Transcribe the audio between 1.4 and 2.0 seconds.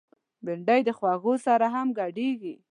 سره هم